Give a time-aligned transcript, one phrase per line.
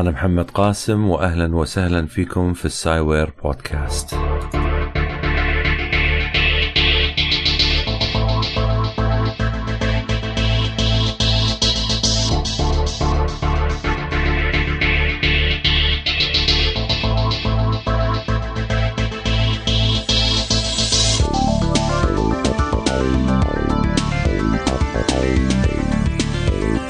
[0.00, 4.16] أنا محمد قاسم وأهلا وسهلا فيكم في السايوير بودكاست.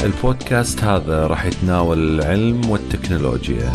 [0.04, 2.70] البودكاست هذا راح يتناول العلم
[3.04, 3.72] والتكنولوجيا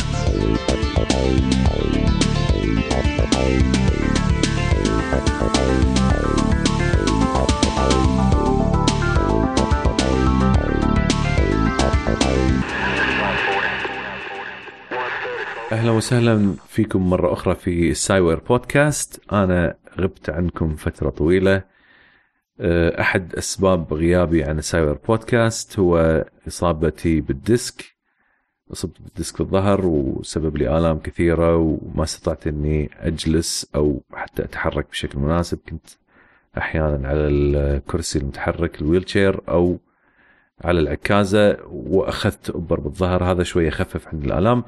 [15.71, 21.63] أهلا وسهلا فيكم مرة أخرى في السايوير بودكاست أنا غبت عنكم فترة طويلة.
[22.99, 27.98] أحد أسباب غيابي عن السايوير بودكاست هو إصابتي بال disc.
[28.71, 34.43] اصبت بال disc في الظهر وسبب لي آلام كثيرة وما استطعت إني أجلس أو حتى
[34.43, 35.59] أتحرك بشكل مناسب.
[35.69, 35.87] كنت
[36.57, 39.77] أحيانا على الكرسي المتحرك ال wheelchair أو
[40.61, 43.23] على العكازه وأخذت أبر بالظهر.
[43.23, 44.63] هذا شوية خفف عن الآلام.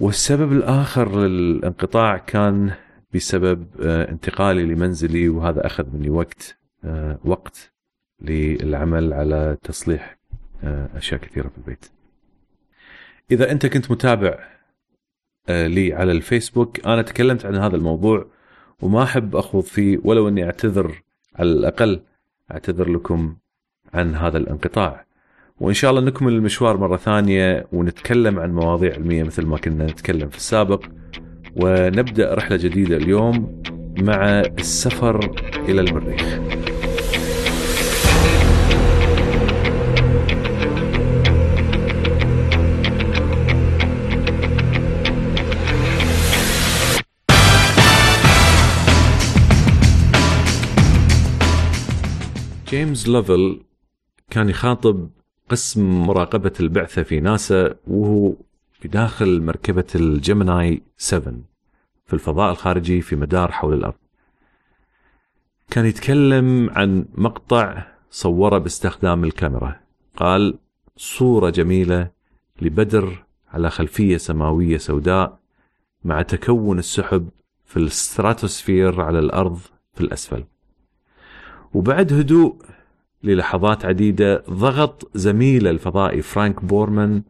[0.00, 2.72] والسبب الآخر للانقطاع كان
[3.14, 7.72] بسبب أه، انتقالي لمنزلي وهذا أخذ مني وقت آه، وقت
[8.20, 10.18] للعمل على تصليح
[10.64, 11.86] آه، أشياء كثيرة في البيت.
[13.30, 14.38] إذا أنت كنت متابع
[15.48, 18.26] آه، لي على الفيسبوك أنا تكلمت عن هذا الموضوع
[18.82, 21.02] وما أحب أخوض فيه ولو إني أعتذر
[21.34, 22.00] على الأقل
[22.52, 23.36] أعتذر لكم
[23.94, 25.06] عن هذا الانقطاع.
[25.60, 30.28] وإن شاء الله نكمل المشوار مرة ثانية ونتكلم عن مواضيع علمية مثل ما كنا نتكلم
[30.28, 30.84] في السابق
[31.56, 33.62] ونبدأ رحلة جديدة اليوم
[33.98, 35.34] مع السفر
[35.68, 36.38] إلى المريخ.
[52.74, 53.60] جيمس لوفل
[54.30, 55.10] كان يخاطب
[55.48, 58.34] قسم مراقبة البعثة في ناسا وهو
[58.84, 61.34] داخل مركبة الجيميناي 7
[62.06, 63.94] في الفضاء الخارجي في مدار حول الأرض.
[65.70, 69.80] كان يتكلم عن مقطع صوره باستخدام الكاميرا.
[70.16, 70.58] قال
[70.96, 72.10] صورة جميلة
[72.62, 75.38] لبدر على خلفية سماوية سوداء
[76.04, 77.28] مع تكون السحب
[77.64, 79.58] في الستراتوسفير على الأرض
[79.94, 80.44] في الأسفل.
[81.74, 82.56] وبعد هدوء
[83.22, 87.22] للحظات عديدة ضغط زميله الفضائي فرانك بورمان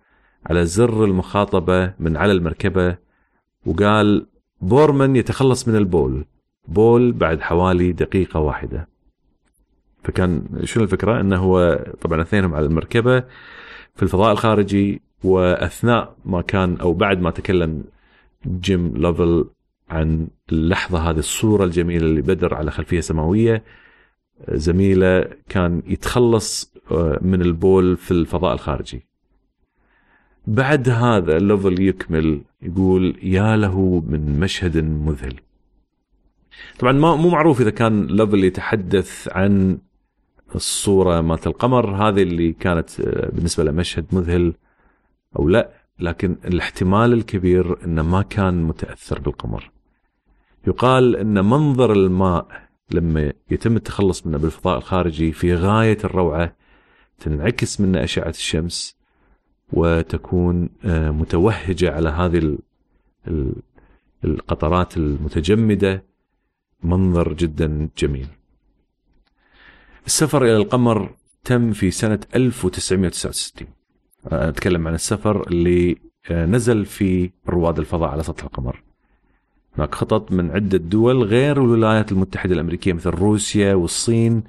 [0.47, 2.97] على زر المخاطبة من على المركبة
[3.67, 4.27] وقال
[4.61, 6.25] بورمان يتخلص من البول
[6.69, 8.89] بول بعد حوالي دقيقة واحدة.
[10.05, 13.21] فكان شنو الفكرة؟ إنه هو طبعا اثنينهم على المركبة
[13.95, 17.85] في الفضاء الخارجي وأثناء ما كان أو بعد ما تكلم
[18.47, 19.45] جيم لوفل
[19.91, 23.63] عن اللحظة هذه الصورة الجميلة اللي بدر على خلفية سماوية
[24.49, 29.07] زميله كان يتخلص آه، من البول في الفضاء الخارجي.
[30.47, 35.35] بعد هذا لوفل يكمل يقول يا له من مشهد مذهل.
[36.79, 39.79] طبعا ما مو معروف إذا كان لوفل يتحدث عن
[40.55, 44.55] الصورة مالت القمر هذه اللي كانت آه، بالنسبة له مشهد مذهل
[45.39, 45.71] أو لا
[46.01, 49.71] لكن الاحتمال الكبير إنه ما كان متأثر بالقمر.
[50.67, 56.57] يقال إن منظر الماء لما يتم التخلص منه بالفضاء الخارجي في غاية الروعة
[57.19, 58.97] تنعكس منه أشعة الشمس
[59.73, 62.59] وتكون آه، متوهجة على هذه
[64.25, 66.05] القطرات المتجمدة
[66.83, 68.27] منظر جدا جميل.
[70.07, 71.15] السفر إلى القمر
[71.45, 73.69] تم في سنة 1969
[74.27, 75.97] أتكلم عن السفر اللي
[76.31, 78.84] آه، نزل في رواد الفضاء على سطح القمر.
[79.79, 84.45] هناك خطط من عدة دول غير الولايات المتحدة الأمريكية مثل روسيا والصين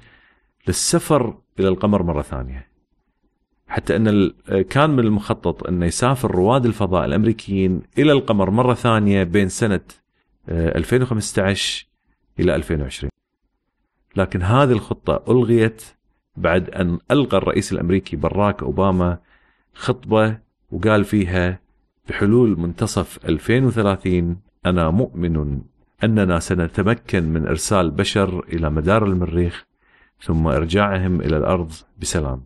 [0.68, 2.66] للسفر إلى القمر مرة ثانية.
[3.68, 4.32] حتى أن
[4.70, 9.80] كان من المخطط أن يسافر رواد الفضاء الأمريكيين إلى القمر مرة ثانية بين سنة
[10.48, 13.10] 2015 آه، إلى 2020
[14.16, 15.82] لكن هذه الخطة ألغيت
[16.36, 19.18] بعد أن ألغى الرئيس الأمريكي باراك أوباما
[19.74, 20.38] خطبة
[20.70, 21.60] وقال فيها
[22.08, 24.36] بحلول منتصف 2030
[24.66, 25.60] أنا مؤمن
[26.04, 29.66] أننا سنتمكن من إرسال بشر إلى مدار المريخ
[30.22, 32.44] ثم إرجاعهم إلى الأرض بسلام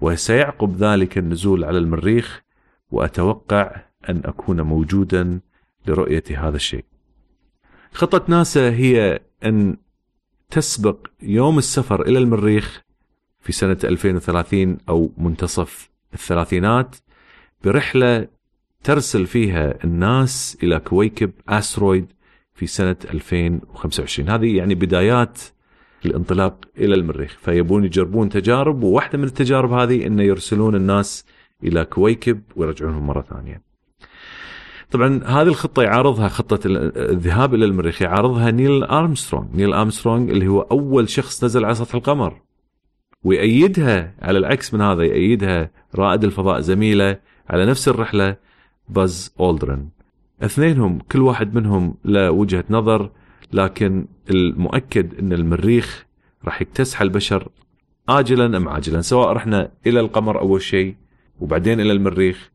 [0.00, 2.42] وسيعقب ذلك النزول على المريخ
[2.90, 3.76] وأتوقع
[4.08, 5.40] أن أكون موجودا
[5.86, 6.84] لرؤية هذا الشيء.
[7.92, 9.76] خطة ناسا هي أن
[10.50, 12.82] تسبق يوم السفر إلى المريخ
[13.40, 16.96] في سنة 2030 أو منتصف الثلاثينات
[17.64, 18.28] برحلة
[18.84, 22.06] ترسل فيها الناس إلى كويكب asteroid
[22.54, 25.40] في سنة 2025 هذه يعني بدايات
[26.06, 31.26] الانطلاق إلى المريخ فيبون يجربون تجارب وواحدة من التجارب هذه انه يرسلون الناس
[31.64, 33.62] إلى كويكب ويرجعونهم مرة ثانية.
[34.90, 40.60] طبعا هذه الخطة يعارضها خطة الذهاب إلى المريخ يعارضها نيل أرمسترونغ، نيل أرمسترونغ اللي هو
[40.60, 42.40] أول شخص نزل على سطح القمر.
[43.24, 47.16] ويأيدها على العكس من هذا يأيدها رائد الفضاء زميله
[47.50, 48.36] على نفس الرحلة
[48.90, 49.88] باز اولدرن.
[50.42, 53.10] اثنينهم كل واحد منهم له وجهة نظر
[53.52, 56.06] لكن المؤكد إن المريخ
[56.44, 57.48] راح يكتسح البشر
[58.08, 60.94] اجلا أم عاجلا سواء رحنا إلى القمر أول شيء
[61.40, 62.50] وبعدين إلى المريخ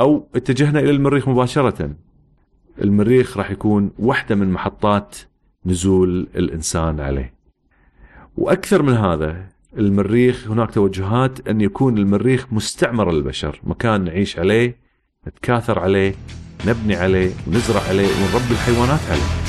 [0.00, 1.90] أو اتجهنا إلى المريخ مباشرة
[2.82, 5.16] المريخ راح يكون واحدة من محطات
[5.66, 7.34] نزول الإنسان عليه
[8.36, 9.46] وأكثر من هذا
[9.78, 14.85] المريخ هناك توجهات أن يكون المريخ مستعمر للبشر مكان نعيش عليه
[15.28, 16.14] نتكاثر عليه
[16.66, 19.46] نبني عليه ونزرع عليه ونربي الحيوانات عليه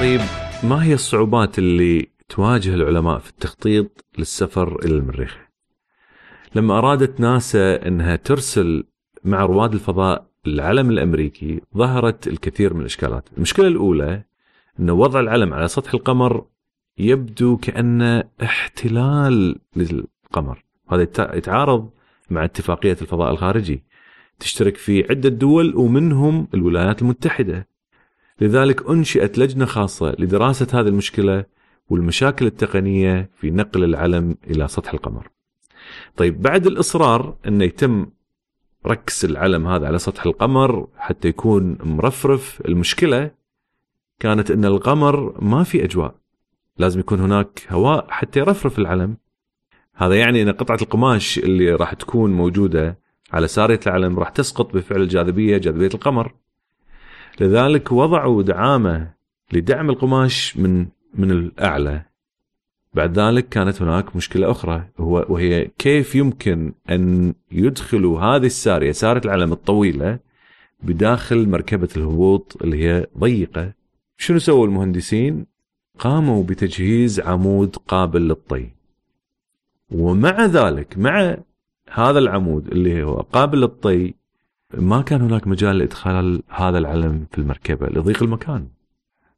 [0.00, 0.20] طيب
[0.62, 5.38] ما هي الصعوبات اللي تواجه العلماء في التخطيط للسفر إلى المريخ؟
[6.54, 8.84] لما أرادت ناسا إنها ترسل
[9.24, 14.22] مع رواد الفضاء العلم الأمريكي ظهرت الكثير من الإشكالات، المشكلة الأولى
[14.80, 16.44] ان وضع العلم على سطح القمر
[16.98, 21.90] يبدو كانه احتلال للقمر، هذا يتعارض
[22.30, 23.82] مع اتفاقية الفضاء الخارجي.
[24.38, 27.68] تشترك فيه عدة دول ومنهم الولايات المتحدة.
[28.40, 31.44] لذلك أنشئت لجنة خاصة لدراسة هذه المشكلة
[31.88, 35.28] والمشاكل التقنية في نقل العلم إلى سطح القمر.
[36.16, 38.06] طيب بعد الإصرار إنه يتم
[38.86, 43.30] ركس العلم هذا على سطح القمر حتى يكون مرفرف، المشكلة
[44.20, 46.14] كانت إن القمر ما في أجواء.
[46.78, 49.16] لازم يكون هناك هواء حتى يرفرف العلم.
[49.94, 52.98] هذا يعني إن قطعة القماش اللي راح تكون موجودة
[53.32, 56.34] على سارية العلم راح تسقط بفعل الجاذبية جاذبية القمر.
[57.40, 59.12] لذلك وضعوا دعامة
[59.52, 62.11] لدعم القماش من من الأعلى
[62.94, 69.24] بعد ذلك كانت هناك مشكلة أخرى هو وهي كيف يمكن أن يدخلوا هذه الساريه سارة
[69.24, 70.18] العلم الطويلة
[70.82, 73.72] بداخل مركبة الهبوط اللي هي ضيقة.
[74.16, 75.46] شنو سووا المهندسين؟
[75.98, 78.70] قاموا بتجهيز عمود قابل للطي.
[79.90, 81.36] ومع ذلك مع
[81.90, 84.14] هذا العمود اللي هو قابل للطي
[84.74, 88.68] ما كان هناك مجال لإدخال هذا العلم في المركبة لضيق المكان.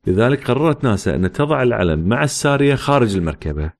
[0.06, 3.70] لذلك قررت ناسا أن تضع العلم مع السارية خارج المركبة.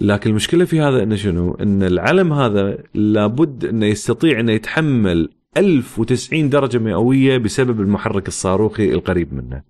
[0.00, 6.48] لكن المشكلة في هذا انه شنو؟ إن العلم هذا لابد إنه يستطيع إنه يتحمل 1090
[6.48, 9.62] درجة مئوية بسبب المحرك الصاروخي القريب منه.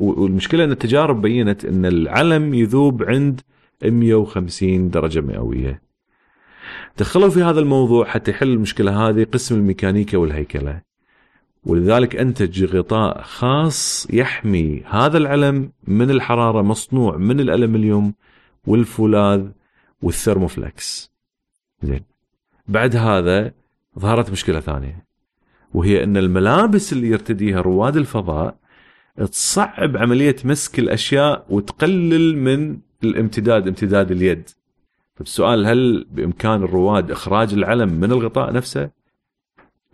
[0.00, 3.40] والمشكلة إن التجارب بينت إن العلم يذوب عند
[3.84, 5.82] 150 درجة مئوية.
[6.98, 10.87] دخلوا في هذا الموضوع حتى يحل المشكلة هذه قسم الميكانيكا والهيكلة
[11.64, 18.14] ولذلك أنتج غطاء خاص يحمي هذا العلم من الحرارة مصنوع من الألمنيوم
[18.66, 19.46] والفولاذ
[20.02, 21.12] والثرموفلكس
[21.82, 22.04] زين.
[22.68, 23.52] بعد هذا
[23.98, 25.06] ظهرت مشكلة ثانية
[25.74, 28.56] وهي أن الملابس اللي يرتديها رواد الفضاء
[29.16, 34.50] تصعب عملية مسك الأشياء وتقلل من الامتداد امتداد اليد.
[35.16, 38.90] طيب السؤال هل بإمكان الرواد إخراج العلم من الغطاء نفسه؟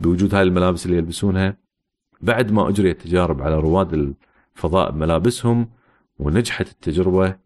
[0.00, 1.56] بوجود هاي الملابس اللي يلبسونها
[2.20, 4.14] بعد ما اجريت تجارب على رواد
[4.56, 5.68] الفضاء بملابسهم
[6.18, 7.36] ونجحت التجربة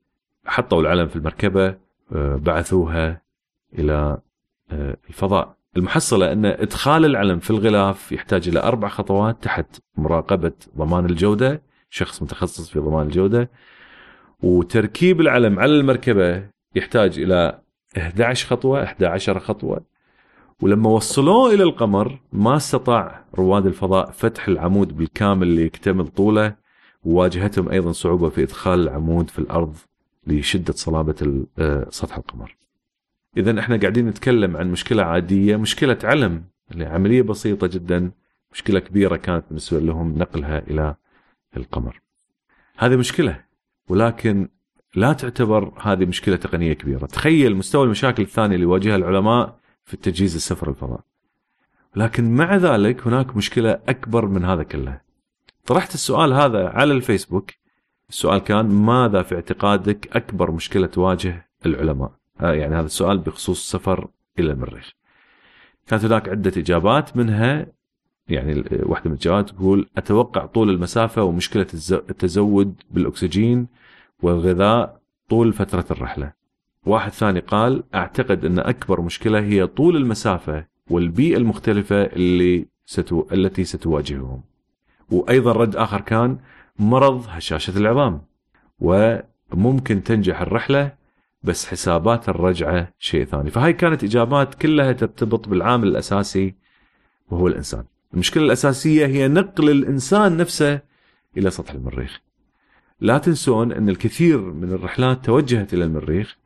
[0.46, 1.76] حطوا العلم في المركبة
[2.12, 3.22] آه، بعثوها
[3.78, 4.18] إلى
[4.70, 5.58] آه، الفضاء.
[5.76, 12.22] المحصلة أن إدخال العلم في الغلاف يحتاج إلى أربع خطوات تحت مراقبة ضمان الجودة شخص
[12.22, 13.50] متخصص في ضمان الجودة.
[14.42, 17.60] وتركيب العلم على المركبة يحتاج إلى
[17.98, 19.84] 11 خطوة 11 خطوة.
[20.62, 26.54] ولما وصلوه إلى القمر ما استطاع رواد الفضاء فتح العمود بالكامل اللي يكتمل طوله
[27.04, 29.76] وواجهتهم أيضا صعوبة في إدخال العمود في الأرض
[30.26, 32.56] لشدة صلابة آه، سطح القمر.
[33.36, 38.10] اذا إحنا قاعدين نتكلم عن مشكلة عادية، مشكلة علم اللي عملية بسيطة جدا،
[38.52, 40.94] مشكلة كبيرة كانت بالنسبة لهم نقلها إلى
[41.56, 42.00] القمر.
[42.78, 43.44] هذه مشكلة
[43.88, 44.48] ولكن
[44.94, 50.34] لا تعتبر هذه مشكلة تقنية كبيرة، تخيل مستوى المشاكل الثانية اللي يواجهها العلماء في التجهيز
[50.34, 51.00] السفر الفضاء.
[51.96, 55.00] لكن مع ذلك هناك مشكلة أكبر من هذا كله.
[55.66, 57.50] طرحت السؤال هذا على الفيسبوك
[58.08, 64.08] السؤال كان ماذا في اعتقادك أكبر مشكلة تواجه العلماء؟ آه، يعني هذا السؤال بخصوص السفر
[64.38, 64.92] إلى المريخ.
[65.86, 67.66] كانت هناك عدة إجابات منها
[68.28, 73.66] يعني واحدة من الإجابات تقول أتوقع طول المسافة ومشكلة التزود بالأكسجين
[74.22, 76.37] والغذاء طول فترة الرحلة.
[76.88, 83.26] واحد ثاني قال أعتقد أن أكبر مشكلة هي طول المسافة والبيئة المختلفة اللي ستو...
[83.32, 84.42] التي ستواجههم.
[85.10, 86.38] وأيضا رد آخر كان
[86.78, 88.22] مرض هشاشة العظام
[88.80, 90.92] وممكن تنجح الرحلة
[91.42, 96.54] بس حسابات الرجعة شيء ثاني، فهاي كانت إجابات كلها ترتبط بالعامل الأساسي
[97.30, 97.84] وهو الإنسان.
[98.14, 100.80] المشكلة الأساسية هي نقل الإنسان نفسه
[101.36, 102.20] إلى سطح المريخ.
[103.00, 106.36] لا تنسون أن الكثير من الرحلات توجهت إلى المريخ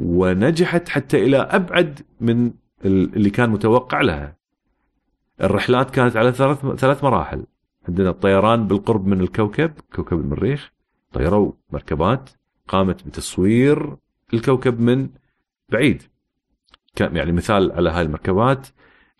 [0.00, 2.52] ونجحت حتى إلى أبعد من
[2.84, 4.36] اللي كان متوقع لها.
[5.40, 7.44] الرحلات كانت على ثلاث ثلاث مراحل.
[7.88, 10.72] عندنا الطيران بالقرب من الكوكب، كوكب المريخ،
[11.12, 12.30] طيروا مركبات
[12.68, 13.96] قامت بتصوير
[14.34, 15.08] الكوكب من
[15.68, 16.02] بعيد.
[16.96, 18.66] كان يعني مثال على هاي المركبات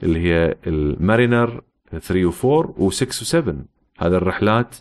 [0.02, 3.34] اللي هي المارينر 3 و4 و6 و7
[3.98, 4.76] هذه الرحلات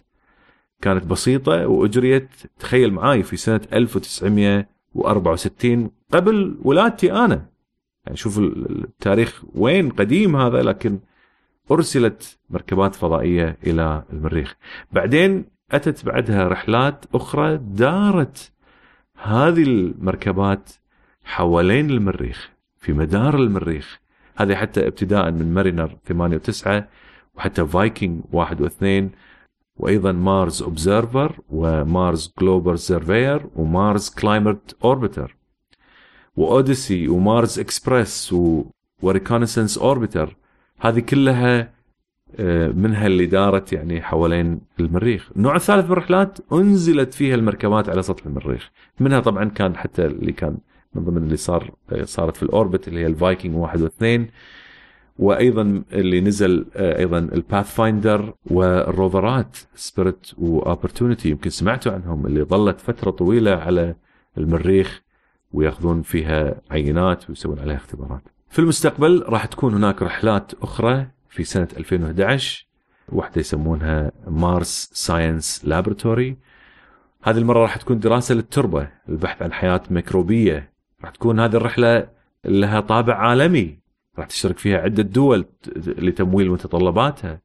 [0.81, 3.61] كانت بسيطة وأجريت تخيل معاي في سنة
[4.95, 7.45] 1964 قبل ولادتي أنا.
[8.05, 10.99] يعني شوف التاريخ وين قديم هذا لكن
[11.71, 14.55] أرسلت مركبات فضائية إلى المريخ.
[14.91, 18.51] بعدين أتت بعدها رحلات أخرى دارت
[19.21, 20.69] هذه المركبات
[21.23, 23.99] حوالين المريخ في مدار المريخ.
[24.35, 26.83] هذه حتى ابتداء من مارينر 8 و9
[27.35, 29.11] وحتى فايكنج واحد واثنين
[29.77, 35.35] وأيضا مارس اوبزرفر ومارس جلوبال سيرفير ومارس كلايمت اوربيتر
[36.35, 38.35] واوديسي ومارس اكسبرس
[39.01, 40.35] وريكونسنس اوربيتر
[40.79, 41.73] هذه كلها
[42.39, 45.29] آه، منها اللي دارت يعني حوالين المريخ.
[45.35, 48.71] النوع الثالث من الرحلات أنزلت فيها المركبات على سطح المريخ.
[48.99, 50.57] منها طبعا كان حتى اللي كان
[50.95, 54.29] من ضمن اللي صار آه، صارت في ال orbit اللي هي الفايكنج واحد واثنين.
[55.19, 62.79] وأيضا اللي نزل آه، أيضا الباث فايندر والروفرات سبيريت واوبرتونيتي يمكن سمعتوا عنهم اللي ظلت
[62.79, 63.95] فترة طويلة على
[64.37, 65.01] المريخ
[65.53, 68.21] ويأخذون فيها عينات ويسوون عليها اختبارات.
[68.49, 72.67] في المستقبل راح تكون هناك رحلات أخرى في سنة 2011
[73.09, 76.37] واحدة يسمونها Mars Science Laboratory
[77.23, 80.71] هذه المرة راح تكون دراسة للتربة البحث عن حياة ميكروبية.
[81.01, 82.07] راح تكون هذه الرحلة
[82.45, 83.79] لها طابع عالمي.
[84.17, 85.45] راح تشترك فيها عدة دول
[85.85, 87.41] لتمويل متطلباتها.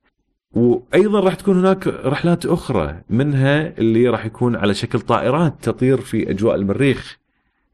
[0.52, 6.30] وأيضا راح تكون هناك رحلات أخرى منها اللي راح يكون على شكل طائرات تطير في
[6.30, 7.18] أجواء المريخ.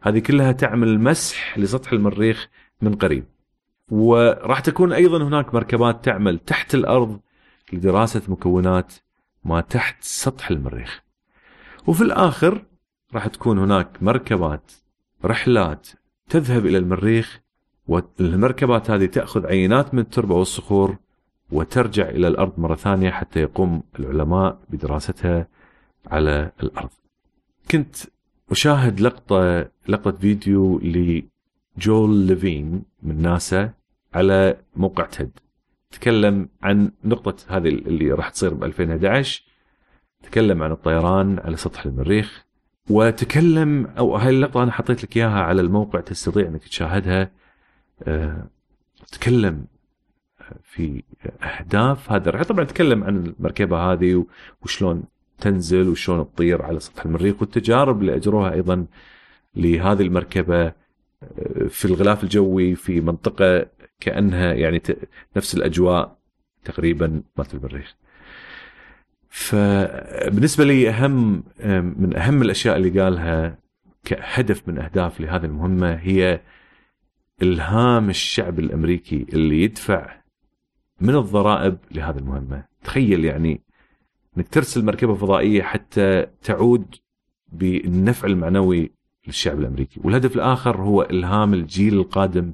[0.03, 2.49] هذه كلها تعمل مسح لسطح المريخ
[2.83, 3.25] من قريب.
[3.91, 7.21] وراح تكون أيضا هناك مركبات تعمل تحت الأرض
[7.73, 8.93] لدراسة مكونات
[9.45, 11.03] ما تحت سطح المريخ.
[11.87, 12.65] وفي الآخر
[13.15, 14.73] راح تكون هناك مركبات
[15.25, 15.89] رحلات
[16.29, 17.41] تذهب إلى المريخ
[17.89, 20.97] والمركبات هذه تأخذ عينات من التربة والصخور
[21.53, 25.49] وترجع إلى الأرض مرة ثانية حتى يقوم العلماء بدراستها
[26.11, 26.91] على الأرض.
[27.71, 27.97] كنت
[28.51, 33.71] أشاهد لقطة لقطة فيديو لجول ليفين من ناسا
[34.15, 35.31] على موقع تيد.
[35.91, 39.43] تكلم عن نقطة هذه اللي راح تصير ب 2011
[40.23, 42.45] تكلم عن الطيران على سطح المريخ.
[42.91, 47.31] وتكلم أو هاي اللقطة أنا حطيت لك إياها على الموقع تستطيع إنك تشاهدها.
[49.13, 49.67] تكلم
[50.63, 51.03] في
[51.43, 54.27] أهداف هذا الرحلة طبعا تكلم عن المركبة هذه
[54.63, 55.05] وشلون
[55.39, 58.87] تنزل وشلون تطير على سطح المريخ والتجارب اللي أجروها أيضا
[59.57, 60.75] لهذه المركبة آه،
[61.69, 63.67] في الغلاف الجوي في منطقة
[64.01, 64.83] كأنها يعني
[65.37, 66.17] نفس الأجواء
[66.65, 67.95] تقريبا مالت المريخ.
[69.29, 71.45] فبالنسبة لي أهم
[71.99, 73.59] من أهم الأشياء اللي قالها
[74.05, 76.41] كهدف من أهداف لهذه المهمة هي
[77.43, 80.17] إلهام الشعب الأمريكي اللي يدفع
[81.01, 82.65] من الضرائب لهذه المهمة.
[82.85, 83.61] تخيل يعني
[84.37, 86.95] إنك ترسل مركبة فضائية حتى تعود
[87.53, 88.91] بالنفع المعنوي
[89.27, 90.01] للشعب الأمريكي.
[90.05, 92.53] والهدف الآخر هو إلهام الجيل القادم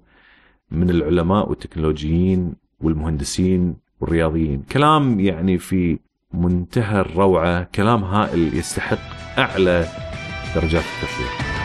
[0.70, 4.62] من العلماء والتكنولوجيين والمهندسين والرياضيين.
[4.62, 5.98] كلام يعني في
[6.34, 9.86] منتهى الروعة كلام هائل يستحق أعلى
[10.54, 11.59] درجات التقدير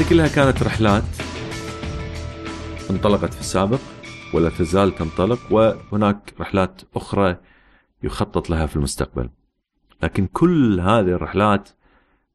[0.00, 1.04] هذه كلها كانت رحلات
[2.90, 3.80] انطلقت في السابق
[4.34, 7.36] ولا تزال تنطلق وهناك رحلات أخرى
[8.02, 9.30] يخطط لها في المستقبل.
[10.02, 11.68] لكن كل هذه الرحلات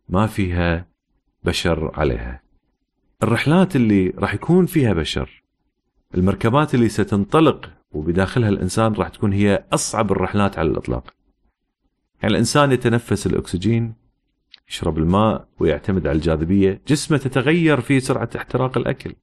[0.10, 0.88] ما فيها
[1.44, 2.42] بشر عليها.
[3.24, 5.44] الرحلات اللي راح يكون فيها بشر
[6.16, 11.14] المركبات اللي ستنطلق وبداخلها الإنسان راح تكون هي أصعب الرحلات على الإطلاق.
[12.22, 14.05] يعني الإنسان يتنفس الأكسجين
[14.70, 19.14] يشرب الماء ويعتمد على الجاذبية، جسمه تتغير في سرعة احتراق الأكل.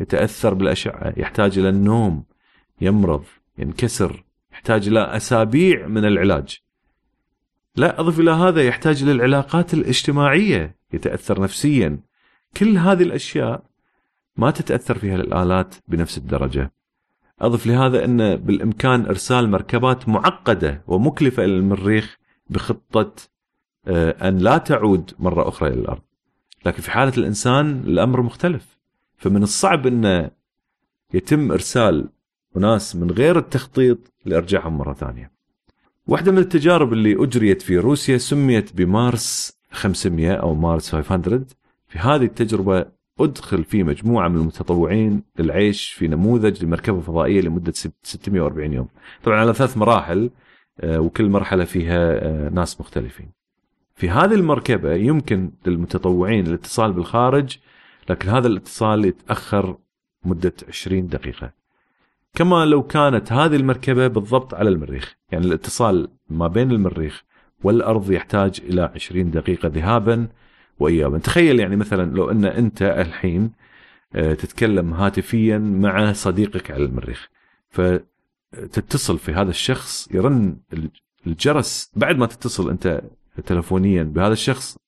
[0.00, 2.24] يتأثر بالأشعة، يحتاج إلى النوم،
[2.80, 3.24] يمرض،
[3.58, 6.58] ينكسر، يحتاج إلى أسابيع من العلاج.
[7.76, 12.00] لا أضف إلى هذا يحتاج للعلاقات الاجتماعية، يتأثر نفسيا.
[12.56, 13.62] كل هذه الأشياء
[14.36, 16.72] ما تتأثر فيها الآلات بنفس الدرجة.
[17.40, 22.18] أضف لهذا أن بالإمكان إرسال مركبات معقدة ومكلفة إلى المريخ
[22.50, 23.35] بخطة آه،
[23.88, 26.02] أن لا تعود مرة أخرى إلى الأرض.
[26.66, 28.78] لكن في حالة الإنسان الأمر مختلف.
[29.16, 30.30] فمن الصعب أن
[31.14, 32.08] يتم إرسال
[32.56, 35.30] أناس من غير التخطيط لأرجاعهم مرة ثانية.
[36.06, 41.44] واحدة من التجارب اللي أجريت في روسيا سميت بمارس 500 أو مارس 500
[41.88, 42.86] في هذه التجربة
[43.20, 48.88] أدخل في مجموعة من المتطوعين للعيش في نموذج لمركبة فضائية لمدة 640 يوم.
[49.24, 50.30] طبعا على ثلاث مراحل
[50.80, 53.35] آه، وكل مرحلة فيها آه، ناس مختلفين.
[53.96, 57.58] في هذه المركبة يمكن للمتطوعين الاتصال بالخارج
[58.10, 59.76] لكن هذا الاتصال يتأخر
[60.24, 61.52] مدة 20 دقيقة.
[62.34, 67.24] كما لو كانت هذه المركبة بالضبط على المريخ، يعني الاتصال ما بين المريخ
[67.64, 70.28] والأرض يحتاج إلى 20 دقيقة ذهابا
[70.78, 73.52] وايابا تخيل يعني مثلا لو أن أنت الحين
[74.14, 77.28] آه، تتكلم هاتفيا مع صديقك على المريخ
[77.70, 80.56] فتتصل في هذا الشخص يرن
[81.26, 83.02] الجرس بعد ما تتصل أنت
[83.40, 84.78] تلفونيا بهذا الشخص.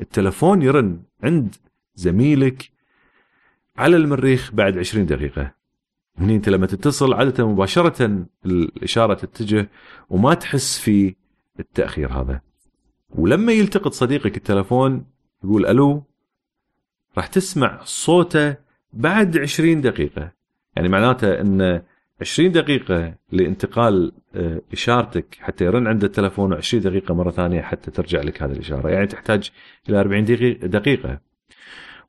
[0.00, 1.54] التلفون يرن عند
[1.94, 2.70] زميلك
[3.76, 5.54] على المريخ بعد 20 دقيقة.
[6.18, 9.70] هني انت لما تتصل عادة مباشرة الإشارة تتجه
[10.10, 11.14] وما تحس في
[11.60, 12.40] التأخير هذا.
[13.10, 15.06] ولما يلتقط صديقك التلفون
[15.44, 16.02] يقول ألو
[17.16, 18.56] راح تسمع صوته
[18.92, 20.32] بعد 20 دقيقة.
[20.76, 21.82] يعني معناته إن
[22.20, 28.20] 20 دقيقة لانتقال آه، إشارتك حتى يرن عند التلفون و20 دقيقة مرة ثانية حتى ترجع
[28.20, 28.88] لك هذه الإشارة.
[28.88, 29.50] يعني تحتاج
[29.88, 30.24] إلى 40
[30.62, 31.20] دقيقة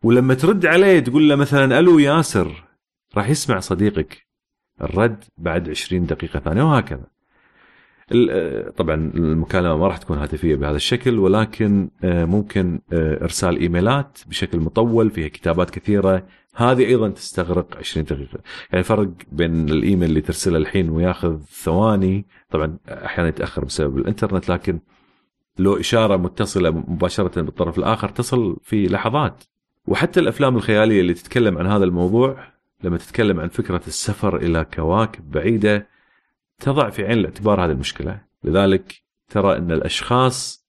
[0.03, 2.63] ولما ترد عليه تقول له مثلا ألو ياسر
[3.17, 4.27] راح يسمع صديقك.
[4.81, 7.05] الرد بعد 20 دقيقة ثانية وهكذا.
[8.77, 14.59] طبعا المكالمة ما راح تكون هاتفية بهذا الشكل ولكن آه، ممكن آه، إرسال إيميلات بشكل
[14.59, 16.27] مطول فيها كتابات كثيرة
[16.59, 18.39] هذه أيضا تستغرق 20 دقيقة.
[18.71, 24.79] يعني فرق بين الإيميل اللي ترسله الحين وياخذ ثواني طبعا أحيانا يتأخر بسبب الإنترنت لكن
[25.59, 29.43] لو إشارة متصلة مباشرة بالطرف الآخر تصل في لحظات.
[29.87, 32.43] وحتى الأفلام الخيالية اللي تتكلم عن هذا الموضوع
[32.83, 35.87] لما تتكلم عن فكرة السفر إلى كواكب بعيدة
[36.59, 38.21] تضع في عين الاعتبار هذه المشكلة.
[38.43, 40.65] لذلك ترى أن الأشخاص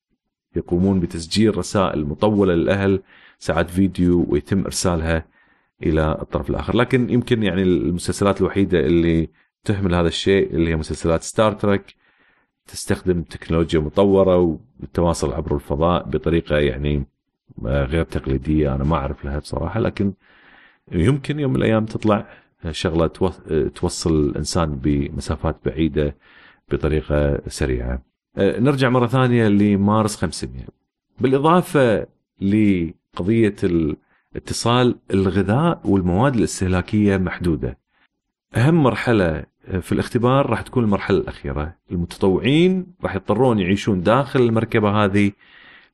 [0.57, 3.03] يقومون بتسجيل رسائل مطولة للأهل
[3.39, 5.25] ساعات فيديو ويتم إرسالها
[5.83, 6.77] إلى الطرف الآخر.
[6.77, 9.29] لكن يمكن يعني المسلسلات الوحيدة اللي
[9.65, 11.95] تحمل هذا الشيء اللي هي مسلسلات ستار ترك
[12.67, 17.05] تستخدم تكنولوجيا مطورة والتواصل عبر الفضاء بطريقة يعني
[17.65, 18.75] غير تقليدية.
[18.75, 20.13] أنا ما أعرف لها بصراحة لكن
[20.93, 22.27] يمكن يوم من الأيام تطلع
[22.71, 23.07] شغلة
[23.75, 26.17] توصل الإنسان بمسافات بعيدة
[26.73, 28.03] بطريقة سريعة.
[28.37, 30.65] أه، نرجع مرة ثانية لمارس 500
[31.21, 32.07] بالإضافة
[32.41, 33.57] لقضية
[34.33, 37.79] الاتصال الغذاء والمواد الاستهلاكية محدودة.
[38.57, 39.45] أهم مرحلة
[39.81, 45.33] في الاختبار راح تكون المرحلة الأخيرة، المتطوعين راح يضطرون يعيشون داخل المركبة هذه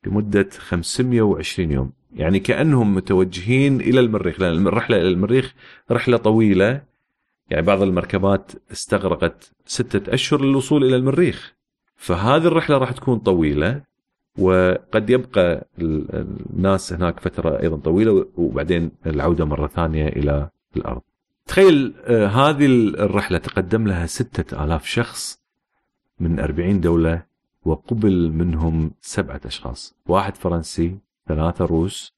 [0.07, 1.93] لمدة 520 يوم.
[2.15, 5.55] يعني كأنهم متوجهين إلى المريخ لأن الرحلة إلى المريخ
[5.91, 6.83] رحلة طويلة
[7.51, 11.55] يعني بعض المركبات استغرقت ستة أشهر للوصول إلى المريخ
[11.97, 13.83] فهذه الرحلة راح تكون طويلة
[14.39, 21.03] وقد يبقى الناس هناك فترة أيضا طويلة وبعدين العودة مرة ثانية إلى الأرض.
[21.47, 25.41] تخيل آه، هذه الرحلة تقدم لها ستة آلاف شخص
[26.21, 27.23] من أربعين دولة
[27.65, 29.95] وقبل منهم سبعة أشخاص.
[30.07, 30.97] واحد فرنسي
[31.29, 32.13] ثلاثة روس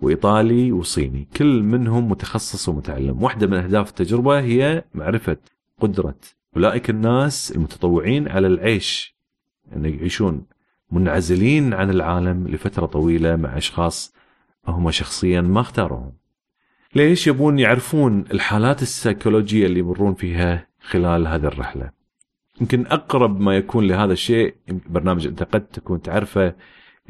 [0.00, 1.28] وإيطالي وصيني.
[1.36, 3.22] كل منهم متخصص ومتعلم.
[3.22, 5.36] واحدة من أهداف التجربة هي معرفة
[5.80, 6.14] قدرة
[6.56, 9.14] أولئك الناس المتطوعين على العيش.
[9.76, 10.46] أن يعني يعيشون
[10.90, 14.14] منعزلين عن العالم لفترة طويلة مع أشخاص
[14.68, 16.12] هم شخصيا ما اختاروهم.
[16.94, 21.90] ليش يبون يعرفون الحالات السيكولوجية اللي يمرون فيها خلال هذه الرحلة؟
[22.60, 26.54] يمكن أقرب ما يكون لهذا الشيء برنامج أنت قد تكون تعرفه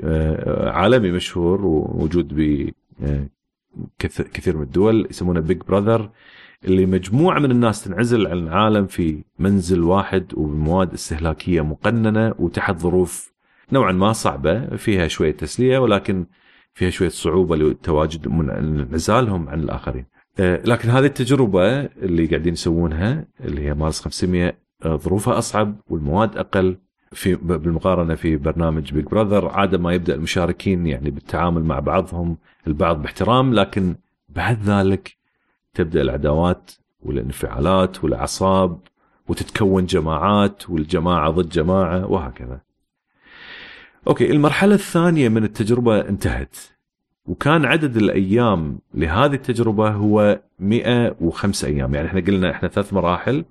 [0.01, 2.71] آه، عالمي مشهور وموجود ب
[3.03, 3.27] آه،
[3.99, 6.11] كثير من الدول يسمونه بيج براذر
[6.65, 13.34] اللي مجموعة من الناس تنعزل عن العالم في منزل واحد وبمواد استهلاكية مقننة وتحت ظروف
[13.73, 16.27] نوعا ما صعبة فيها شوية تسلية ولكن
[16.75, 20.07] فيها شوية صعوبة لتواجد من انعزالهم عن الآخرين.
[20.41, 26.37] آه، لكن هذه التجربة اللي قاعدين يسوونها اللي هي مارس 500 آه، ظروفها أصعب والمواد
[26.37, 26.77] أقل
[27.13, 33.03] في بالمقارنة في برنامج بيج براذر عادة ما يبدأ المشاركين يعني بالتعامل مع بعضهم البعض
[33.03, 33.97] باحترام لكن
[34.29, 35.17] بعد ذلك
[35.75, 36.71] تبدأ العداوات
[37.03, 38.79] والانفعالات والأعصاب
[39.29, 42.61] وتتكون جماعات والجماعة ضد جماعة وهكذا.
[44.09, 46.57] أوكي المرحلة الثانية من التجربة انتهت
[47.27, 51.95] وكان عدد الأيام لهذه التجربة هو 105 أيام.
[51.95, 53.45] يعني إحنا قلنا إحنا ثلاث مراحل.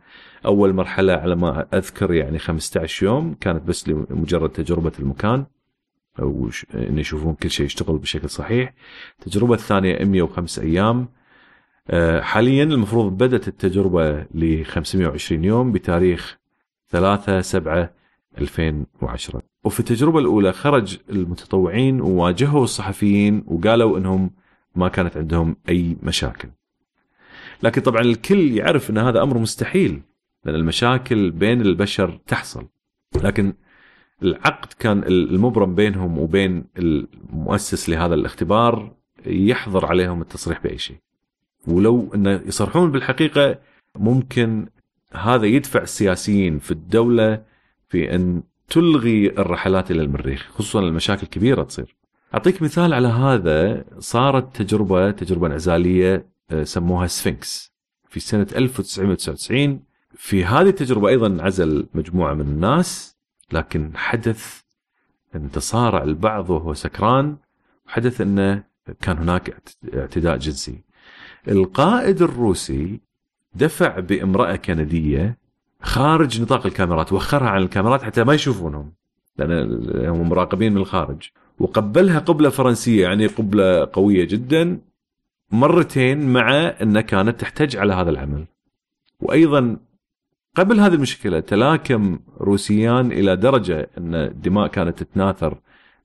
[0.46, 5.46] أول مرحلة على ما أذكر يعني 15 يوم كانت بس لمجرد تجربة المكان
[6.20, 8.74] أو إن يشوفون كل شيء يشتغل بشكل صحيح.
[9.20, 11.08] التجربة الثانية 105 أيام.
[11.90, 16.38] آه، حاليا المفروض بدأت التجربة ل 520 يوم بتاريخ
[16.90, 17.90] 3 7
[18.38, 24.32] 2010 وفي التجربة الأولى خرج المتطوعين وواجهوا الصحفيين وقالوا إنهم
[24.76, 26.50] ما كانت عندهم أي مشاكل.
[27.64, 30.02] لكن طبعا الكل يعرف إن هذا أمر مستحيل
[30.46, 32.68] لأن المشاكل بين البشر تحصل.
[33.24, 33.54] لكن
[34.24, 40.98] العقد كان المبرم بينهم وبين المؤسس لهذا الاختبار يحظر عليهم التصريح بأي شيء.
[41.68, 43.60] ولو انه يصرحون بالحقيقة
[43.96, 44.68] ممكن
[45.14, 47.53] هذا يدفع السياسيين في الدولة
[47.94, 51.96] في أن تلغي الرحلات إلى المريخ خصوصا المشاكل الكبيره تصير.
[52.34, 53.86] أعطيك مثال على هذا.
[54.00, 57.74] صارت تجربة تجربة انعزاليه آه، سموها سفنكس.
[58.10, 59.80] في سنة 1999
[60.16, 63.18] في هذه التجربة أيضا انعزل مجموعة من الناس
[63.52, 64.62] لكن حدث
[65.36, 67.38] ان تصارع البعض وهو سكران.
[67.88, 68.64] وحدث انه
[69.02, 69.62] كان هناك
[69.94, 70.84] اعتداء جنسي.
[71.48, 73.00] القائد الروسي
[73.56, 75.43] دفع بامرأة كندية
[75.84, 78.92] خارج نطاق الكاميرات وخرها عن الكاميرات حتى ما يشوفونهم
[79.38, 84.80] لأن هم مراقبين من الخارج وقبلها قبلة فرنسية يعني قبلة قوية جدا
[85.52, 88.46] مرتين مع أنها كانت تحتج على هذا العمل
[89.20, 89.78] وأيضا
[90.56, 95.58] قبل هذه المشكلة تلاكم روسيان إلى درجة أن الدماء كانت تتناثر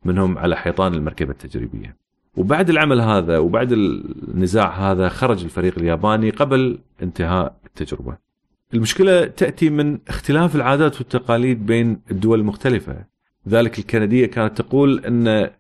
[0.05, 1.97] منهم على حيطان المركبة التجريبية.
[2.37, 8.28] وبعد العمل هذا وبعد النزاع هذا خرج الفريق الياباني قبل انتهاء التجربة.
[8.75, 13.05] المشكلة تأتي من اختلاف العادات والتقاليد بين الدول المختلفة.
[13.49, 15.51] ذلك الكندية كانت تقول إن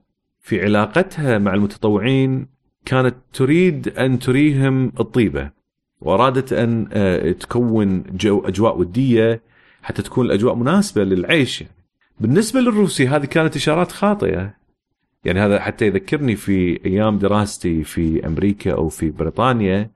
[0.41, 2.47] في علاقتها مع المتطوعين
[2.85, 5.51] كانت تريد أن تريهم الطيبة
[6.01, 9.43] وأرادت أن آه، تكون جو أجواء ودية
[9.83, 11.75] حتى تكون الأجواء مناسبة للعيش يعني.
[12.21, 14.55] بالنسبة للروسي هذه كانت إشارات خاطئة
[15.25, 19.91] يعني هذا حتى يذكرني في أيام دراستي في أمريكا أو في بريطانيا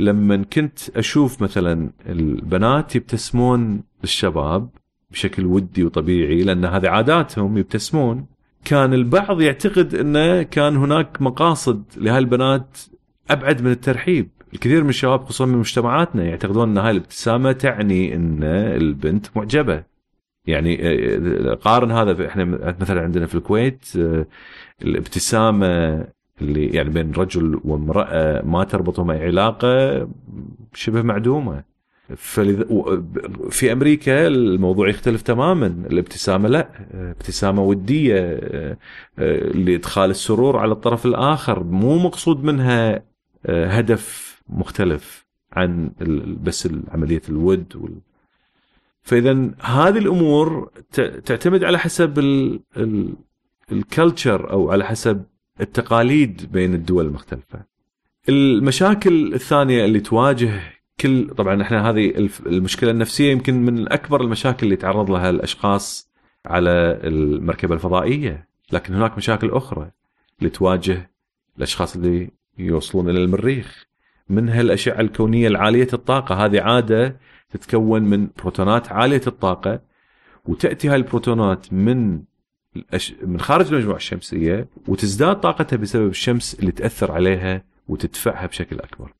[0.00, 4.68] لما كنت أشوف مثلا البنات يبتسمون للشباب
[5.10, 8.26] بشكل ودي وطبيعي لأن هذه عاداتهم يبتسمون
[8.64, 12.78] كان البعض يعتقد انه كان هناك مقاصد لهالبنات
[13.30, 14.28] أبعد من الترحيب.
[14.54, 19.84] الكثير من الشباب خصوصا من مجتمعاتنا يعتقدون إن هاي الابتسامة تعني إن البنت معجبة.
[20.46, 22.44] يعني آه، قارن هذا إحنا
[22.80, 24.26] مثلا عندنا في الكويت آه،
[24.82, 26.04] الابتسامة
[26.42, 30.08] اللي يعني بين رجل وامرأة ما تربطهم أي علاقة
[30.74, 31.64] شبه معدومة.
[32.16, 32.62] فلذ...
[33.50, 35.66] في أمريكا الموضوع يختلف تماما.
[35.66, 36.68] الابتسامة لا.
[36.94, 38.40] ابتسامة ودية
[39.54, 41.64] لإدخال السرور على الطرف الآخر.
[41.64, 43.02] مو مقصود منها
[43.48, 45.90] هدف مختلف عن
[46.42, 47.94] بس عملية الود وال...
[49.02, 50.70] فاذا هذه الأمور
[51.24, 52.18] تعتمد على حسب
[53.72, 55.24] الكلتشر أو على حسب
[55.60, 57.64] التقاليد بين الدول المختلفة.
[58.28, 60.60] المشاكل الثانية اللي تواجه
[61.00, 66.10] كل طبعا إحنا هذه المشكلة النفسية يمكن من أكبر المشاكل اللي تعرض لها الأشخاص
[66.46, 66.70] على
[67.04, 69.90] المركبة الفضائية، لكن هناك مشاكل أخرى
[70.38, 71.10] اللي تواجه
[71.58, 73.86] الأشخاص اللي يوصلون إلى المريخ.
[74.28, 76.44] منها الاشعه الكونية العالية الطاقة.
[76.44, 77.16] هذه عادة
[77.50, 79.80] تتكون من بروتونات عالية الطاقة.
[80.44, 82.22] وتأتي هاي البروتونات من
[83.22, 89.12] من خارج المجموعه الشمسية وتزداد طاقتها بسبب الشمس اللي تأثر عليها وتدفعها بشكل أكبر.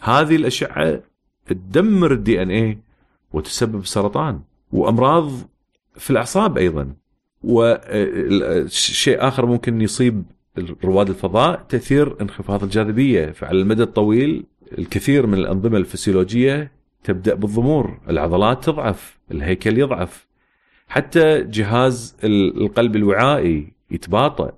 [0.00, 1.02] هذه الأشعة
[1.46, 2.78] تدمر ال DNA
[3.32, 4.40] وتسبب سرطان
[4.72, 5.30] وأمراض
[5.94, 6.92] في الأعصاب أيضا.
[7.42, 10.24] وشيء آخر ممكن يصيب
[10.84, 14.44] رواد الفضاء تأثير انخفاض الجاذبية فعلى المدى الطويل
[14.78, 16.72] الكثير من الأنظمة الفسيولوجية
[17.04, 20.27] تبدأ بالضمور، العضلات تضعف، الهيكل يضعف.
[20.88, 24.52] حتى جهاز القلب الوعائي يتباطأ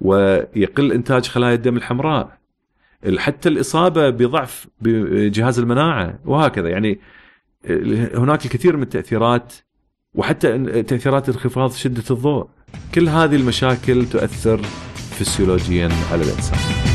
[0.00, 2.38] ويقل إنتاج خلايا الدم الحمراء.
[3.18, 6.98] حتى الإصابة بضعف بجهاز المناعة وهكذا يعني
[8.14, 9.52] هناك الكثير من التأثيرات
[10.14, 12.48] وحتى تأثيرات انخفاض شدة الضوء
[12.94, 16.91] كل هذه المشاكل تؤثر فسيولوجيا على الإنسان.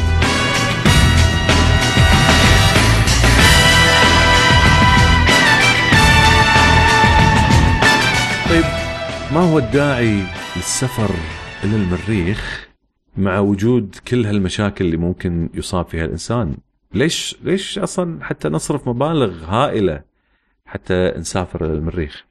[9.33, 10.23] ما هو الداعي
[10.55, 11.15] للسفر
[11.63, 12.67] إلى المريخ
[13.17, 16.57] مع وجود كل هالمشاكل اللي ممكن يصاب فيها الإنسان؟
[16.93, 20.01] ليش ليش أصلا حتى نصرف مبالغ هائلة
[20.65, 22.25] حتى نسافر إلى المريخ؟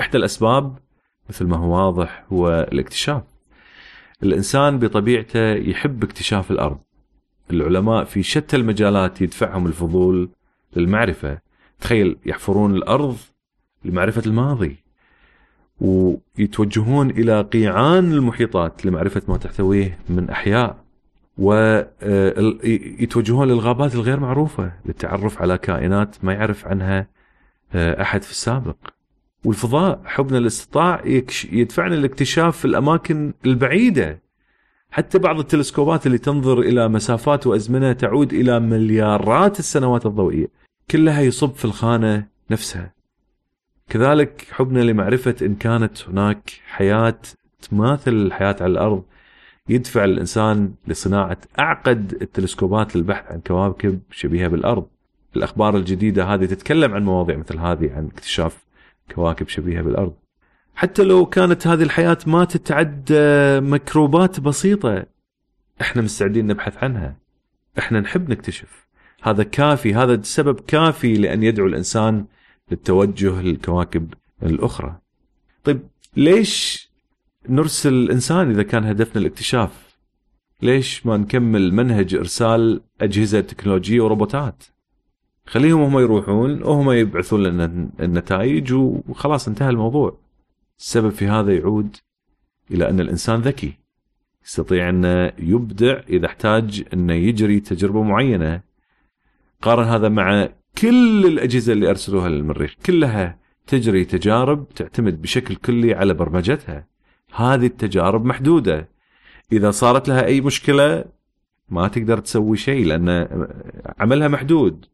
[0.00, 0.78] إحدى الأسباب
[1.30, 3.22] مثل ما هو واضح هو الاكتشاف.
[4.22, 6.78] الإنسان بطبيعته يحب اكتشاف الأرض.
[7.50, 10.30] العلماء في شتى المجالات يدفعهم الفضول
[10.76, 11.38] للمعرفة.
[11.80, 13.16] تخيل يحفرون الأرض
[13.84, 14.81] لمعرفة الماضي.
[15.82, 20.76] ويتوجهون إلى قيعان المحيطات لمعرفة ما تحتويه من أحياء
[21.38, 27.06] ويتوجهون للغابات الغير معروفة للتعرف على كائنات ما يعرف عنها
[27.74, 28.76] آه، أحد في السابق.
[29.44, 31.02] والفضاء حبنا الاستطاع
[31.52, 34.22] يدفعنا لاكتشاف في الأماكن البعيدة.
[34.90, 40.46] حتى بعض التلسكوبات اللي تنظر إلى مسافات وأزمنة تعود إلى مليارات السنوات الضوئية،
[40.90, 42.92] كلها يصب في الخانة نفسها.
[43.92, 47.18] كذلك حبنا لمعرفة إن كانت هناك حياة
[47.70, 49.04] تماثل الحياة على الأرض
[49.68, 54.86] يدفع الإنسان لصناعة أعقد التلسكوبات للبحث عن كواكب شبيهة بالأرض.
[55.36, 58.64] الأخبار الجديدة هذه تتكلم عن مواضيع مثل هذه عن اكتشاف
[59.14, 60.14] كواكب شبيهة بالأرض.
[60.74, 65.06] حتى لو كانت هذه الحياة ما تتعدى ميكروبات بسيطة
[65.80, 67.16] إحنا مستعدين نبحث عنها.
[67.78, 68.86] إحنا نحب نكتشف.
[69.22, 72.26] هذا كافي هذا سبب كافي لأن يدعو الإنسان
[72.72, 74.98] للتوجه للكواكب الأخرى.
[75.64, 75.80] طيب
[76.16, 76.88] ليش
[77.48, 79.96] نرسل الإنسان إذا كان هدفنا الاكتشاف؟
[80.62, 84.64] ليش ما نكمل منهج إرسال أجهزة تكنولوجية وروبوتات؟
[85.46, 90.18] خليهم هم يروحون وهم يبعثون لنا النتائج وخلاص انتهى الموضوع.
[90.78, 91.96] السبب في هذا يعود
[92.70, 93.72] إلى أن الإنسان ذكي.
[94.44, 98.60] يستطيع أن يبدع إذا احتاج أنه يجري تجربة معينة.
[99.62, 106.14] قارن هذا مع كل الأجهزة اللي أرسلوها للمريخ كلها تجري تجارب تعتمد بشكل كلي على
[106.14, 106.86] برمجتها.
[107.34, 108.88] هذه التجارب محدودة.
[109.52, 111.04] إذا صارت لها أي مشكلة
[111.70, 113.28] ما تقدر تسوي شيء لأن
[113.98, 114.84] عملها محدود.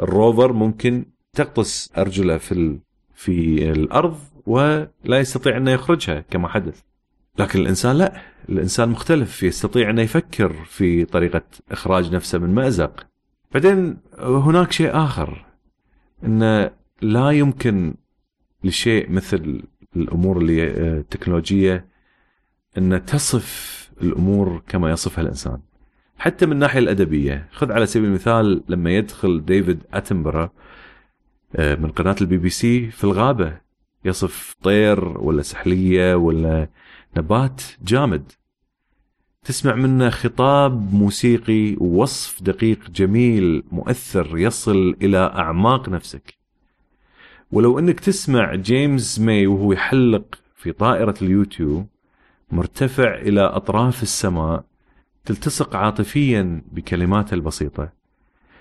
[0.00, 2.78] الروفر ممكن تقطس أرجلة في.
[3.14, 4.88] في الأرض ولا
[5.18, 6.80] يستطيع انه يخرجها كما حدث.
[7.38, 8.20] لكن الإنسان لا.
[8.48, 9.42] الإنسان مختلف.
[9.42, 13.09] يستطيع انه يفكر في طريقة إخراج نفسه من مأزق.
[13.52, 15.46] بعدين هناك شيء آخر
[16.24, 16.70] انه
[17.02, 17.94] لا يمكن
[18.64, 19.62] لشيء مثل
[19.96, 21.86] الأمور اللي التكنولوجية
[22.78, 25.60] إن تصف الأمور كما يصفها الإنسان.
[26.18, 30.50] حتى من الناحية الأدبية، خذ على سبيل المثال لما يدخل ديفيد أتنبرا
[31.56, 33.60] آه، من قناة البي بي سي في الغابة
[34.04, 36.68] يصف طير ولا سحلية ولا
[37.16, 38.32] نبات جامد
[39.44, 46.34] تسمع منه خطاب موسيقي ووصف دقيق جميل مؤثر يصل إلى أعماق نفسك.
[47.52, 51.86] ولو أنك تسمع جيمس ماي وهو يحلق في طائرة اليوتيوب
[52.52, 54.64] مرتفع إلى أطراف السماء
[55.24, 57.92] تلتصق عاطفيا بكلماته البسيطة.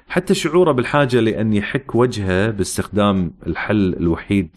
[0.08, 4.50] حتى شعوره بالحاجة لأن يحك وجهه باستخدام الحل الوحيد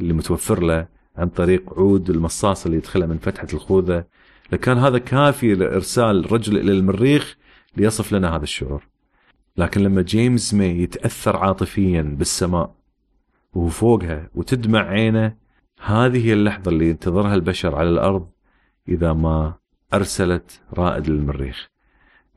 [0.00, 4.04] اللي متوفر له عن طريق عود المصاص اللي يدخله من فتحة الخوذة
[4.52, 7.36] لكان هذا كافي لإرسال رجل إلى المريخ
[7.76, 8.86] ليصف لنا هذا الشعور.
[9.56, 12.74] لكن لما جيمس ماي يتأثر عاطفيا بالسماء
[13.54, 15.36] وهو فوقها وتدمع عينه
[15.84, 18.28] هذه هي اللحظة اللي ينتظرها البشر على الأرض
[18.88, 19.54] إذا ما
[19.94, 21.68] أرسلت رائد للمريخ.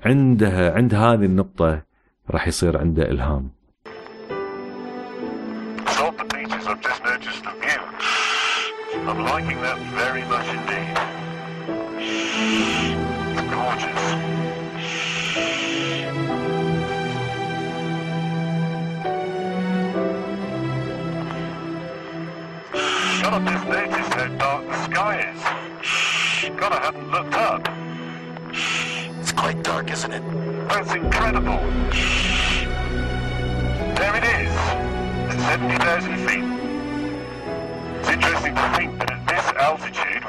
[0.06, 1.84] عندها عند هذه النقطة
[2.32, 3.50] راح يصير عنده إلهام.
[9.10, 11.19] I'm liking that very much indeed.
[13.60, 14.04] Gorgeous.
[23.22, 25.42] God, I've just noticed how dark the sky is.
[26.58, 27.68] God, I hadn't looked up.
[29.20, 30.24] It's quite dark, isn't it?
[30.70, 31.60] That's incredible.
[34.00, 34.54] There it is,
[35.32, 36.46] at 70,000 feet.
[38.00, 40.24] It's interesting to think that at this altitude,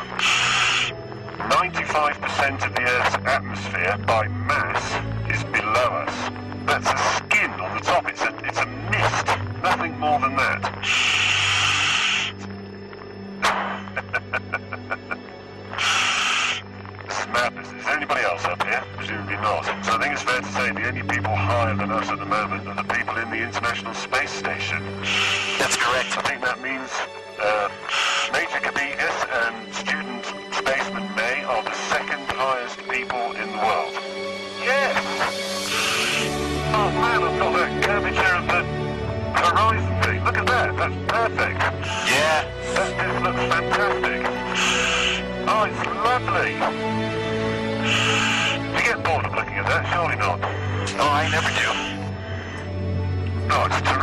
[1.50, 4.94] 95% of the Earth's atmosphere by mass
[5.28, 6.30] is below us.
[6.64, 8.08] That's a skin on the top.
[8.08, 9.26] It's a, it's a mist.
[9.60, 10.62] Nothing more than that.
[17.32, 17.72] madness.
[17.72, 18.84] Is there anybody else up here?
[18.96, 19.64] Presumably not.
[19.84, 22.26] So I think it's fair to say the only people higher than us at the
[22.26, 24.89] moment are the people in the International Space Station.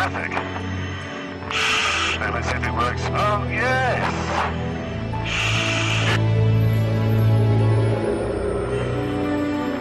[0.09, 0.35] It's.
[2.19, 3.01] Now let's see if it works.
[3.07, 4.13] Oh, yes.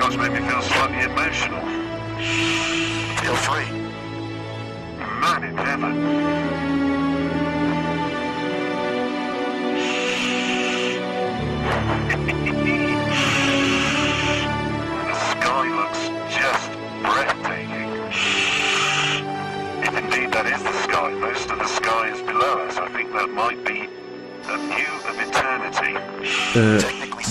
[0.01, 1.66] That's made me feel slightly emotional.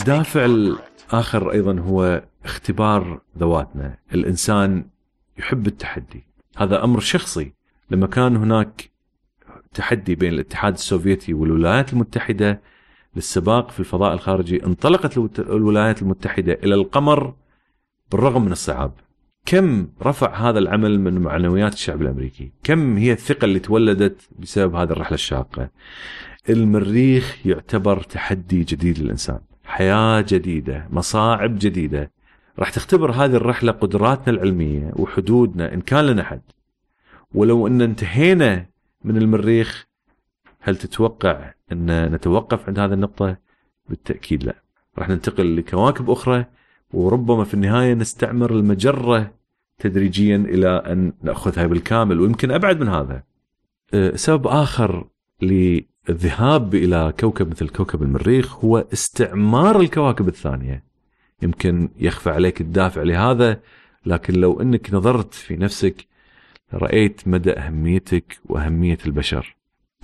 [0.06, 0.96] دافع you're correct.
[1.14, 3.98] الآخر أيضا هو اختبار ذواتنا.
[4.14, 4.86] الإنسان
[5.38, 6.24] يحب التحدي.
[6.58, 7.54] هذا أمر شخصي.
[7.92, 8.90] لما كان هناك
[9.74, 12.62] تحدي بين الاتحاد السوفيتي والولايات المتحدة
[13.16, 17.34] للسباق في الفضاء الخارجي انطلقت الولايات المتحدة إلى القمر
[18.12, 18.92] بالرغم من الصعاب.
[19.46, 24.92] كم رفع هذا العمل من معنويات الشعب الأمريكي؟ كم هي الثقة اللي تولدت بسبب هذه
[24.92, 25.70] الرحلة الشاقة؟
[26.50, 32.12] المريخ يعتبر تحدي جديد للإنسان حياة جديدة مصاعب جديدة.
[32.60, 36.42] راح تختبر هذه الرحلة قدراتنا العلمية وحدودنا إن كان لنا حد.
[37.34, 38.66] ولو أن انتهينا
[39.04, 39.88] من المريخ
[40.60, 43.38] هل تتوقع أن نتوقف عند هذه النقطة؟
[43.90, 44.56] بالتأكيد لا.
[44.98, 46.46] راح ننتقل لكواكب أخرى
[46.94, 49.34] وربما في النهاية نستعمر المجرة
[49.80, 53.24] تدريجيا إلى أن نأخذها بالكامل ويمكن أبعد من هذا.
[53.94, 55.08] أه، سبب آخر
[56.10, 60.84] للذهاب إلى كوكب مثل كوكب المريخ هو استعمار الكواكب الثانية.
[61.42, 63.60] يمكن يخفى عليك الدافع لهذا
[64.06, 66.08] لكن لو أنك نظرت في نفسك
[66.74, 69.56] رأيت مدى أهميتك وأهمية البشر.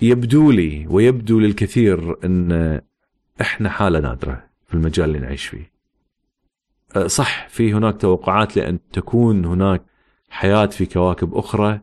[0.02, 2.80] يبدو لي ويبدو للكثير أن
[3.40, 5.72] إحنا حالة نادرة في المجال اللي نعيش فيه.
[7.06, 9.82] صح في هناك توقعات لأن تكون هناك
[10.30, 11.80] حياة في كواكب أخرى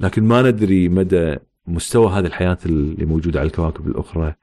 [0.00, 1.36] لكن ما ندري مدى
[1.68, 4.34] مستوى هذه الحياة اللي موجودة على الكواكب الأخرى.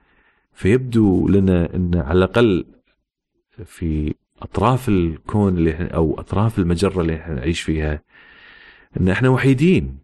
[0.54, 2.66] فيبدو لنا أن على الأقل
[3.66, 8.02] في أطراف الكون اللي إحنا- أو أطراف المجرة اللي إحنا نعيش فيها
[9.00, 9.98] أن إحنا وحيدين.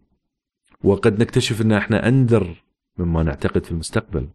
[0.84, 2.46] وقد نكتشف أن إحنا أندر
[2.98, 4.28] مما نعتقد في المستقبل.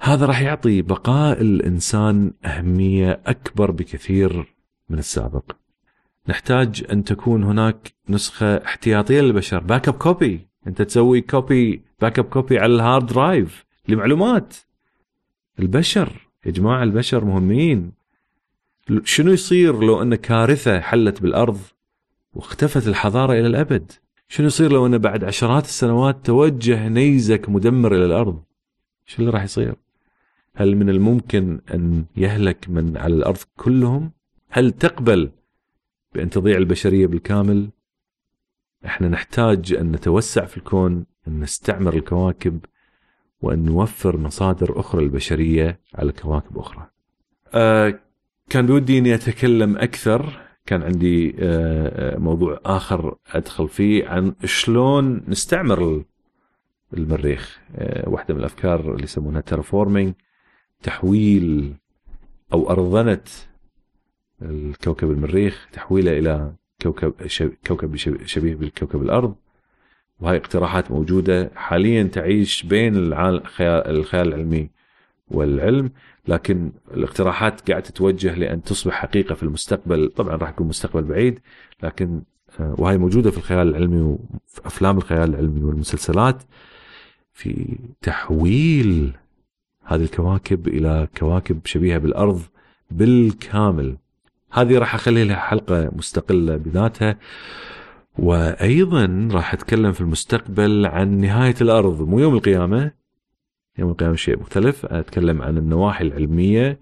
[0.00, 4.54] هذا راح يعطي بقاء الإنسان أهمية أكبر بكثير
[4.88, 5.52] من السابق.
[6.28, 9.58] نحتاج أن تكون هناك نسخة احتياطية للبشر.
[9.58, 14.54] backup copy أنت تسوي copy backup copy على ال hard drive لمعلومات.
[15.58, 17.92] البشر يا جماعة البشر مهمين.
[19.04, 21.58] شنو يصير لو أن كارثة حلت بالأرض
[22.34, 23.92] واختفت الحضارة إلى الأبد؟
[24.28, 28.42] شنو يصير لو أن بعد عشرات السنوات توجه نيزك مدمر إلى الأرض؟
[29.06, 29.74] شو اللي راح يصير؟
[30.54, 34.10] هل من الممكن أن يهلك من على الأرض كلهم؟
[34.50, 35.30] هل تقبل
[36.14, 37.70] بأن تضيع البشرية بالكامل؟
[38.86, 41.13] إحنا نحتاج أن نتوسع في الكون.
[41.28, 42.58] أن نستعمر الكواكب
[43.40, 46.86] وأن نوفر مصادر أخرى للبشرية على كواكب أخرى.
[47.54, 48.00] آه
[48.50, 50.40] كان بودي أني أتكلم أكثر.
[50.66, 56.04] كان عندي آه آه، موضوع آخر أدخل فيه عن شلون نستعمر ال-
[56.94, 57.58] المريخ.
[57.76, 60.14] آه واحدة من الأفكار اللي يسمونها ترفورمينج
[60.82, 61.74] تحويل
[62.52, 63.20] أو أرضنة
[64.42, 67.12] الكوكب المريخ تحويله إلى كوكب
[67.66, 69.34] كوكب شب- شبيه بالكوكب الأرض.
[70.20, 74.70] وهي اقتراحات موجودة حاليا تعيش بين الخيال العلمي
[75.28, 75.90] والعلم
[76.28, 80.12] لكن الاقتراحات قاعدة تتوجه لأن تصبح حقيقة في المستقبل.
[80.16, 81.40] طبعا راح يكون مستقبل بعيد
[81.82, 82.22] لكن
[82.60, 86.42] آه، وهي موجودة في الخيال العلمي وفي أفلام الخيال العلمي والمسلسلات.
[87.32, 89.12] في تحويل
[89.84, 92.42] هذه الكواكب إلى كواكب شبيهة بالأرض
[92.90, 93.96] بالكامل.
[94.52, 97.18] هذه راح أخلي لها حلقة مستقلة بذاتها.
[98.18, 102.90] وأيضا راح أتكلم في المستقبل عن نهاية الأرض مو يوم القيامة
[103.78, 106.80] يوم القيامة شيء مختلف أتكلم عن النواحي العلمية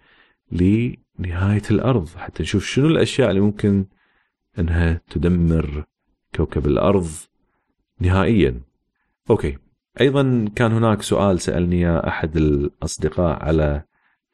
[0.52, 3.86] لنهاية الأرض حتى نشوف شنو الأشياء اللي ممكن
[4.58, 5.84] أنها تدمر
[6.34, 7.08] كوكب الأرض
[8.00, 8.60] نهائيا.
[9.30, 9.58] okay.
[10.00, 13.82] أيضا كان هناك سؤال سألني إياه أحد الأصدقاء على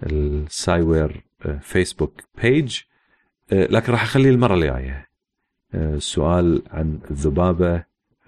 [0.03, 2.81] ال Sciware آه، Facebook page
[3.53, 4.93] آه، لكن راح أخليه المرة الجاية.
[4.93, 5.08] آه،
[5.99, 7.75] سؤال عن الذبابة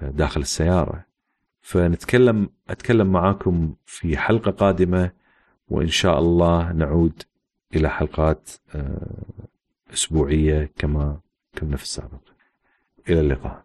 [0.02, 1.04] آه، داخل السيارة.
[1.60, 5.10] فنتكلم أتكلم معاكم في حلقة قادمة
[5.68, 7.22] وإن شاء الله نعود
[7.74, 9.22] إلى حلقات آه،
[9.92, 11.20] أسبوعية كما
[11.58, 12.20] كنا في السابق.
[13.08, 13.64] إلى اللقاء.